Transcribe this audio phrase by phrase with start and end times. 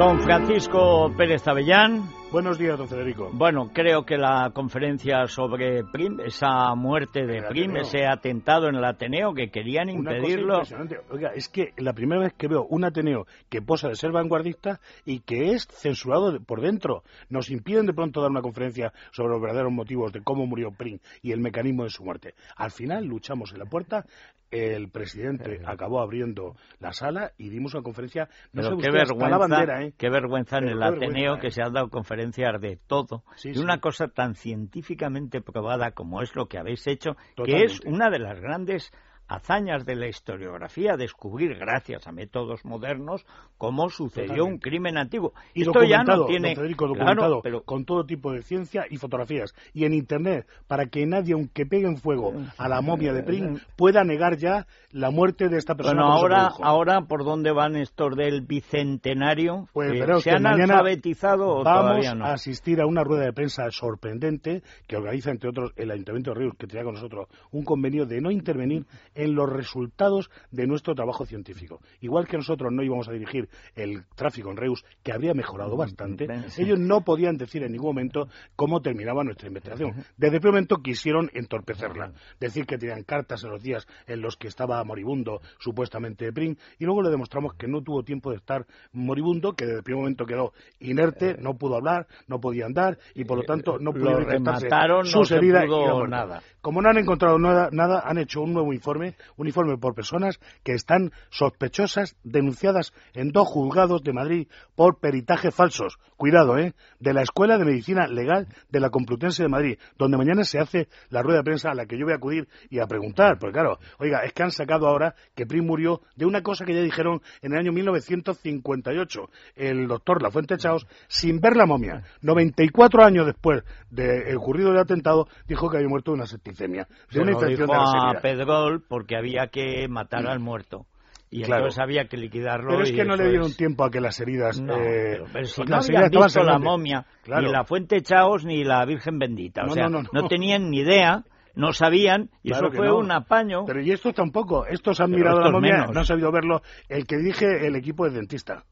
[0.00, 2.19] Don Francisco Pérez Avellán.
[2.32, 3.28] Buenos días, don Federico.
[3.32, 8.84] Bueno, creo que la conferencia sobre Prim, esa muerte de Prim, ese atentado en el
[8.84, 10.62] Ateneo que querían impedirlo.
[11.10, 14.78] Oiga, es que la primera vez que veo un Ateneo que posa de ser vanguardista
[15.04, 19.42] y que es censurado por dentro, nos impiden de pronto dar una conferencia sobre los
[19.42, 22.34] verdaderos motivos de cómo murió Prim y el mecanismo de su muerte.
[22.54, 24.06] Al final luchamos en la puerta
[24.50, 28.28] el presidente acabó abriendo la sala y dimos una conferencia.
[28.52, 29.92] No sé qué vergüenza, la bandera, ¿eh?
[29.96, 31.50] qué vergüenza en el Ateneo que ¿eh?
[31.52, 32.19] se han dado conferencias
[32.60, 37.64] de todo, de una cosa tan científicamente probada como es lo que habéis hecho, que
[37.64, 38.92] es una de las grandes
[39.30, 43.24] hazañas de la historiografía descubrir, gracias a métodos modernos,
[43.58, 45.32] cómo sucedió un crimen antiguo.
[45.54, 47.62] Y Esto ya no tiene documentado pero...
[47.62, 51.86] con todo tipo de ciencia y fotografías y en internet para que nadie, aunque pegue
[51.86, 56.02] en fuego a la momia de Prim, pueda negar ya la muerte de esta persona.
[56.02, 62.24] Bueno, ahora, ahora por dónde van estos del bicentenario, pues, ¿se han alfabetizado o no?
[62.24, 66.40] a asistir a una rueda de prensa sorprendente que organiza entre otros el Ayuntamiento de
[66.40, 68.86] Ríos que tenía con nosotros un convenio de no intervenir
[69.20, 71.80] en los resultados de nuestro trabajo científico.
[72.00, 76.26] Igual que nosotros no íbamos a dirigir el tráfico en Reus, que había mejorado bastante,
[76.56, 79.92] ellos no podían decir en ningún momento cómo terminaba nuestra investigación.
[80.16, 84.36] Desde el primer momento quisieron entorpecerla, decir que tenían cartas en los días en los
[84.36, 88.66] que estaba moribundo supuestamente Prim, y luego le demostramos que no tuvo tiempo de estar
[88.92, 93.24] moribundo, que desde el primer momento quedó inerte, no pudo hablar, no podía andar, y
[93.24, 96.42] por lo tanto no pudo remataron, sus heridas y nada.
[96.62, 100.40] Como no han encontrado nada, nada, han hecho un nuevo informe un informe por personas
[100.62, 105.98] que están sospechosas, denunciadas en dos juzgados de Madrid por peritaje falsos.
[106.16, 106.74] Cuidado, ¿eh?
[106.98, 110.88] De la Escuela de Medicina Legal de la Complutense de Madrid, donde mañana se hace
[111.08, 113.38] la rueda de prensa a la que yo voy a acudir y a preguntar.
[113.38, 116.74] Porque claro, oiga, es que han sacado ahora que Prim murió de una cosa que
[116.74, 119.20] ya dijeron en el año 1958
[119.56, 122.02] el doctor Lafuente Chaos sin ver la momia.
[122.22, 127.20] 94 años después de ocurrido el atentado, dijo que había muerto de una septicemia, de
[127.20, 130.84] una infección de la Pedrol porque había que matar al muerto.
[131.30, 132.70] Y entonces había que liquidarlo.
[132.70, 134.60] Pero es que no le dieron tiempo a que las heridas.
[134.60, 138.84] No, eh, pero, si no habían visto la momia, ni la Fuente Chaos ni la
[138.84, 139.62] Virgen Bendita.
[139.64, 143.64] O sea, no, tenían ni idea no sabían y eso fue un apaño.
[143.64, 146.62] Pero y estos tampoco, estos han mirado la momia, no han sabido verlo.
[146.88, 148.64] El que dije el equipo de dentista.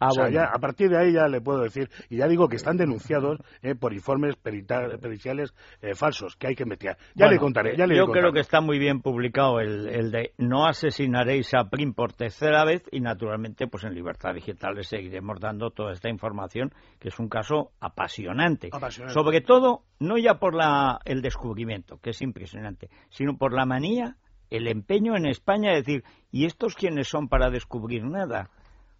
[0.00, 0.10] Ah,
[0.52, 3.74] a partir de ahí ya le puedo decir, y ya digo que están denunciados eh,
[3.74, 6.96] por informes periciales eh, falsos que hay que meter.
[7.14, 7.76] Ya le contaré.
[7.76, 11.94] Ya le yo creo que está muy bien publicado el, de no asesinaréis a Prim
[11.94, 16.72] por tercera vez y naturalmente pues en Libertad Digital le seguiremos dando toda esta información
[16.98, 18.70] que es un caso apasionante.
[19.08, 24.16] Sobre todo no ya por la, el descubrimiento, que es impresionante, sino por la manía,
[24.50, 28.50] el empeño en España de decir, ¿y estos quiénes son para descubrir nada?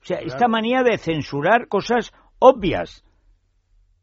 [0.02, 3.04] O sea, esta manía de censurar cosas obvias.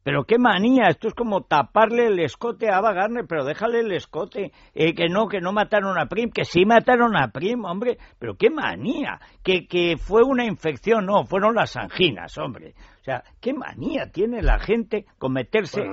[0.04, 3.92] Pero qué manía, esto es como taparle el escote a Ava Garner, pero déjale el
[3.92, 7.98] escote, eh, que no, que no mataron a Prim, que sí mataron a Prim, hombre,
[8.20, 12.76] pero qué manía, que, que fue una infección, no, fueron las anginas, hombre.
[13.06, 15.84] O sea, qué manía tiene la gente con meterse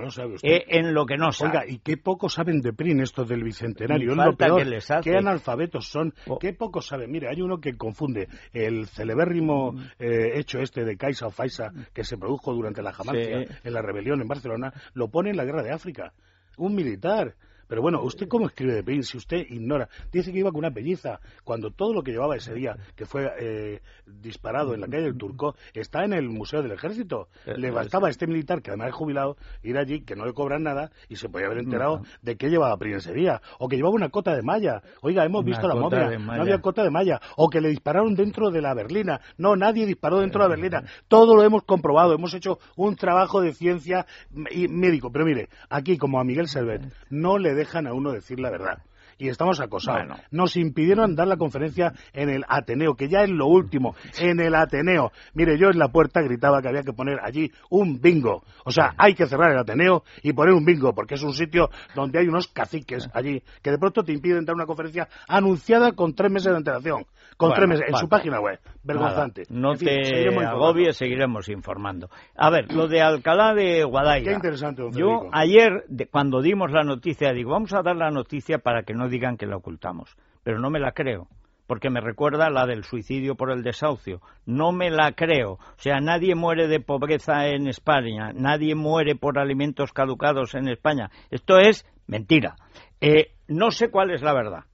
[0.43, 1.51] eh, en lo que no sabe.
[1.51, 4.13] Oiga, y qué poco saben de PRIN estos del Bicentenario.
[4.13, 4.67] Es lo peor.
[5.03, 6.15] Qué analfabetos son.
[6.27, 6.39] Oh.
[6.39, 7.11] Qué poco saben.
[7.11, 9.81] Mire, hay uno que confunde el celebérrimo mm.
[9.99, 13.83] eh, hecho este de Caixa o Faisa que se produjo durante la Jamancia en la
[13.83, 16.15] rebelión en Barcelona, lo pone en la guerra de África.
[16.57, 17.37] Un militar
[17.67, 19.89] pero bueno, ¿usted cómo escribe de Prim si usted ignora?
[20.13, 23.31] Dice que iba con una pelliza, cuando todo lo que llevaba ese día, que fue
[23.41, 27.29] eh, disparado en la calle del Turco, está en el Museo del Ejército.
[27.47, 30.33] Eh, le bastaba a este militar, que además es jubilado, ir allí, que no le
[30.33, 33.41] cobran nada, y se podía haber enterado de qué llevaba Prim ese día.
[33.59, 34.83] O que llevaba una cota de malla.
[35.01, 37.21] Oiga, hemos visto la momia, no había cota de malla.
[37.37, 39.21] O que le dispararon dentro de la berlina.
[39.39, 40.85] No, nadie disparó dentro de la berlina.
[41.09, 42.15] Todo lo hemos comprobado.
[42.15, 44.07] Hemos hecho un trabajo de ciencia
[44.51, 45.11] y médico.
[45.11, 48.79] Pero mire, aquí, como a Miguel Servet, no le dejan a uno decir la verdad
[49.19, 50.21] y estamos acosados.
[50.31, 54.55] Nos impidieron dar la conferencia en el Ateneo, que ya es lo último, en el
[54.55, 55.13] Ateneo.
[55.35, 58.43] Mire, yo en la puerta gritaba que había que poner allí un bingo.
[58.65, 61.71] O sea, hay que cerrar el Ateneo y poner un bingo, porque es un sitio
[61.95, 66.15] donde hay unos caciques allí que de pronto te impiden dar una conferencia anunciada con
[66.15, 67.07] tres meses de antelación.
[67.37, 68.61] Con tres meses, en su página web.
[68.85, 69.45] Vergonzante.
[69.51, 72.09] no te agobies, seguiremos informando.
[72.37, 74.25] A ver, lo de Alcalá de Guadalajara.
[74.25, 78.83] Qué interesante, Yo ayer, cuando dimos la noticia, digo, vamos a dar la noticia para
[78.83, 80.17] que no digan que la ocultamos.
[80.43, 81.29] Pero no me la creo.
[81.67, 84.21] porque me recuerda la del suicidio por el desahucio.
[84.45, 85.53] No me la creo.
[85.53, 91.11] O sea, nadie muere de pobreza en España, nadie muere por alimentos caducados en España.
[91.31, 92.57] Esto es mentira.
[93.01, 94.65] Eh, no sé cuál es la verdad.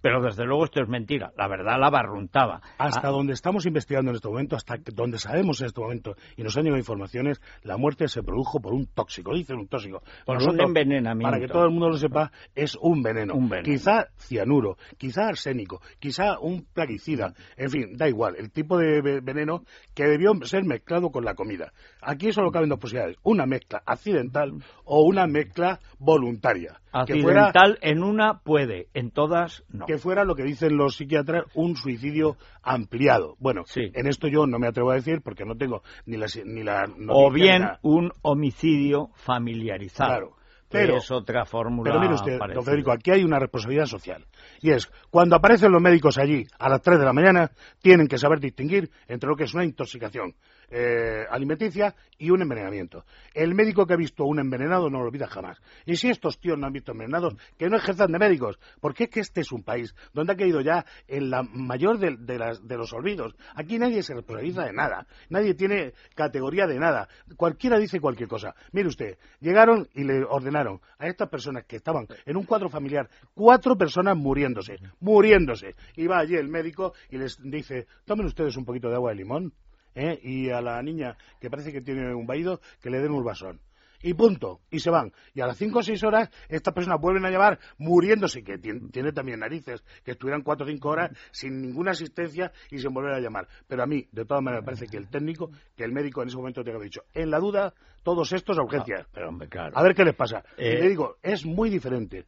[0.00, 1.32] Pero desde luego esto es mentira.
[1.36, 2.60] La verdad la barruntaba.
[2.78, 3.10] Hasta ah.
[3.10, 6.64] donde estamos investigando en este momento, hasta donde sabemos en este momento y nos han
[6.64, 9.34] llegado informaciones, la muerte se produjo por un tóxico.
[9.34, 10.02] Dicen un tóxico.
[10.24, 11.30] Por un envenenamiento.
[11.30, 13.34] Para que todo el mundo lo sepa, es un veneno.
[13.34, 13.64] un veneno.
[13.64, 17.34] Quizá cianuro, quizá arsénico, quizá un plaguicida.
[17.56, 18.36] En fin, da igual.
[18.36, 19.62] El tipo de veneno
[19.94, 21.72] que debió ser mezclado con la comida.
[22.00, 23.16] Aquí solo caben dos posibilidades.
[23.22, 24.52] Una mezcla accidental
[24.84, 26.80] o una mezcla voluntaria.
[26.92, 29.84] Accidental en una puede, en todas no.
[29.88, 33.36] Que fuera lo que dicen los psiquiatras, un suicidio ampliado.
[33.38, 36.26] Bueno, en esto yo no me atrevo a decir porque no tengo ni la...
[36.44, 40.10] Ni la o bien un homicidio familiarizado.
[40.10, 40.36] Claro.
[40.68, 41.90] Pero, es otra fórmula.
[41.90, 44.26] Pero mire usted, don Federico, aquí hay una responsabilidad social.
[44.60, 47.50] Y es, cuando aparecen los médicos allí a las 3 de la mañana,
[47.80, 50.34] tienen que saber distinguir entre lo que es una intoxicación
[50.70, 53.04] eh, alimenticia y un envenenamiento.
[53.32, 55.58] El médico que ha visto un envenenado no lo olvida jamás.
[55.86, 59.10] Y si estos tíos no han visto envenenados, que no ejerzan de médicos, porque es
[59.10, 62.92] que este es un país donde ha caído ya en la mayor de, de los
[62.92, 63.34] olvidos.
[63.54, 67.08] Aquí nadie se responsabiliza de nada, nadie tiene categoría de nada.
[67.36, 68.54] Cualquiera dice cualquier cosa.
[68.72, 73.08] Mire usted, llegaron y le ordenaron a estas personas que estaban en un cuadro familiar,
[73.32, 74.16] cuatro personas
[74.48, 75.74] muriéndose, muriéndose.
[75.96, 79.16] Y va allí el médico y les dice, tomen ustedes un poquito de agua de
[79.16, 79.52] limón
[79.94, 80.18] ¿eh?
[80.22, 83.60] y a la niña que parece que tiene un vaído que le den un vasón
[84.02, 85.12] y punto, y se van.
[85.34, 89.12] Y a las cinco o seis horas, estas personas vuelven a llamar muriéndose, que tiene,
[89.12, 93.20] también narices, que estuvieran cuatro o cinco horas sin ninguna asistencia y sin volver a
[93.20, 93.48] llamar.
[93.66, 96.28] Pero a mí, de todas maneras, me parece que el técnico, que el médico en
[96.28, 99.06] ese momento te ha dicho, en la duda, todos estos a urgencias.
[99.14, 100.42] Ah, a ver qué les pasa.
[100.56, 102.24] Y le eh, digo, es muy diferente.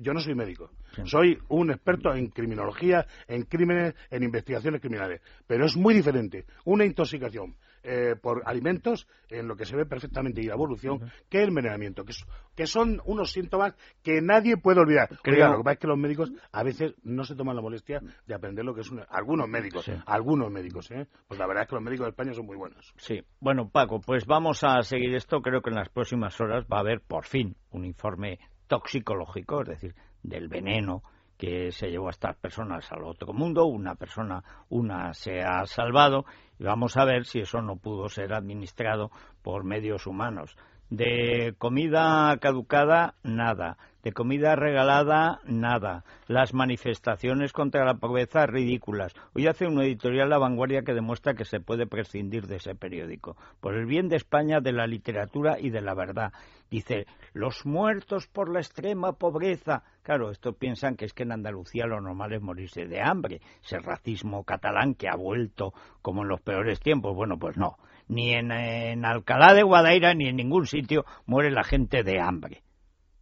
[0.00, 0.70] yo no soy médico,
[1.04, 5.20] soy un experto en criminología, en crímenes, en investigaciones criminales.
[5.46, 7.56] Pero es muy diferente una intoxicación
[7.88, 12.04] eh, por alimentos, en lo que se ve perfectamente y la evolución, que el envenenamiento,
[12.04, 15.08] que, son unos síntomas que nadie puede olvidar.
[15.10, 18.34] lo que pasa es que los médicos a veces no se toman la molestia de
[18.34, 21.06] aprender lo que es algunos médicos, algunos médicos, ¿eh?
[21.28, 22.92] Pues la verdad es que los médicos de España son muy buenos.
[22.96, 25.40] Sí, bueno, Paco, pues vamos a seguir esto.
[25.40, 29.68] Creo que en las próximas horas va a haber por fin un informe toxicológico, es
[29.68, 29.94] decir,
[30.24, 31.04] del veneno
[31.36, 36.24] que se llevó a estas personas al otro mundo, una persona, una se ha salvado,
[36.58, 39.10] y vamos a ver si eso no pudo ser administrado
[39.46, 40.56] por medios humanos.
[40.90, 43.78] De comida caducada, nada.
[44.02, 46.04] De comida regalada, nada.
[46.26, 49.14] Las manifestaciones contra la pobreza, ridículas.
[49.34, 53.36] Hoy hace un editorial La Vanguardia que demuestra que se puede prescindir de ese periódico.
[53.60, 56.32] Por el bien de España, de la literatura y de la verdad.
[56.68, 59.84] Dice, los muertos por la extrema pobreza.
[60.02, 63.40] Claro, esto piensan que es que en Andalucía lo normal es morirse de hambre.
[63.62, 65.72] Ese racismo catalán que ha vuelto
[66.02, 67.14] como en los peores tiempos.
[67.14, 67.76] Bueno, pues no.
[68.08, 72.62] Ni en, Alcalá de Guadaira ni en ningún sitio muere la gente de hambre.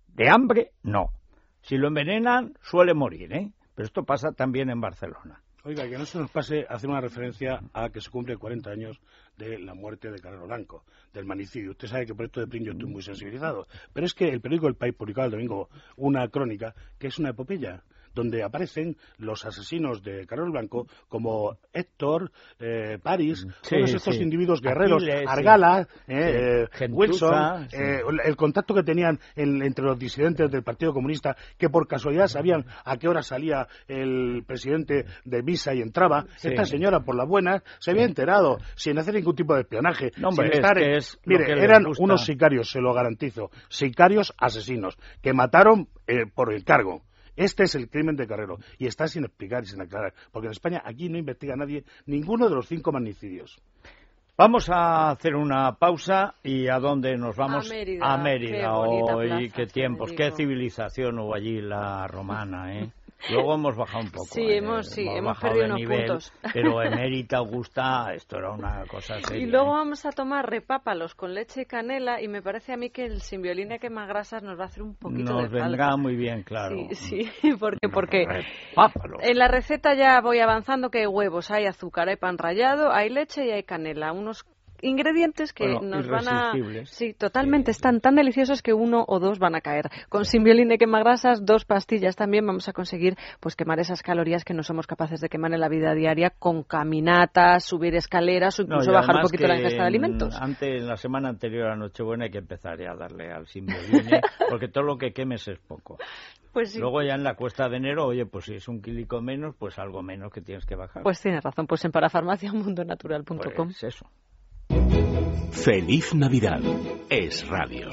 [0.09, 1.11] De hambre, no.
[1.63, 3.51] Si lo envenenan, suele morir, ¿eh?
[3.75, 5.41] Pero esto pasa también en Barcelona.
[5.67, 9.01] Oiga, que no se nos pase hacer una referencia a que se cumple 40 años
[9.39, 10.85] de la muerte de Carlos Blanco,
[11.15, 11.71] del manicidio.
[11.71, 13.67] Usted sabe que por esto de Prin yo estoy muy sensibilizado.
[13.95, 17.31] Pero es que el periódico El País publicaba el domingo una crónica que es una
[17.31, 17.83] epopeya
[18.15, 25.05] donde aparecen los asesinos de Carlos Blanco como Héctor, eh, París, todos estos individuos guerreros,
[25.27, 31.69] Argala, eh, Wilson, eh, el contacto que tenían entre los disidentes del Partido Comunista, que
[31.69, 36.27] por casualidad sabían a qué hora salía el presidente de Visa y entraba.
[36.43, 40.13] Esta señora, por la buena, se había enterado, sin hacer ningún tipo de espionaje.
[41.25, 45.89] mire, eran unos sicarios, se lo garantizo, sicarios asesinos, que mataron
[46.35, 47.03] por el cargo.
[47.37, 50.53] Este es el crimen de Carrero y está sin explicar y sin aclarar, porque en
[50.53, 53.61] España aquí no investiga nadie ninguno de los cinco magnicidios.
[54.37, 57.71] Vamos a hacer una pausa y a dónde nos vamos?
[58.03, 58.77] A Mérida.
[58.77, 62.91] Hoy, qué tiempos, qué civilización hubo allí la romana, ¿eh?
[63.31, 64.27] Luego hemos bajado un poco.
[64.27, 64.59] Sí, ¿eh?
[64.59, 66.33] hemos, sí, hemos, perdido unos puntos.
[66.53, 69.43] Pero emérita Augusta, esto era una cosa seria.
[69.43, 69.79] Y luego ¿eh?
[69.79, 73.21] vamos a tomar repápalos con leche y canela y me parece a mí que el
[73.21, 76.77] simbioline grasas nos va a hacer un poquito nos de Nos vendrá muy bien, claro.
[76.93, 78.27] Sí, sí porque, porque
[79.21, 83.11] en la receta ya voy avanzando que hay huevos, hay azúcar, hay pan rallado, hay
[83.11, 84.13] leche y hay canela.
[84.13, 84.45] Unos
[84.85, 86.53] ingredientes que nos van a...
[86.85, 87.71] Sí, totalmente.
[87.71, 89.91] Están tan deliciosos que uno o dos van a caer.
[90.09, 94.55] Con Simbiolin de quemagrasas, dos pastillas también vamos a conseguir pues quemar esas calorías que
[94.55, 98.93] no somos capaces de quemar en la vida diaria con caminatas, subir escaleras o incluso
[98.93, 100.37] bajar un poquito la ingesta de alimentos.
[100.41, 104.09] Antes, en la semana anterior a Nochebuena hay que empezar ya a darle al Simbiolin
[104.51, 105.99] porque todo lo que quemes es poco.
[106.55, 109.57] Pues Luego ya en la cuesta de enero, oye, pues si es un kilico menos,
[109.59, 111.03] pues algo menos que tienes que bajar.
[111.03, 113.67] Pues tienes razón, pues en parafarmaciamundonatural.com.
[113.67, 114.09] Pues eso.
[115.51, 116.61] Feliz Navidad.
[117.09, 117.89] Es radio.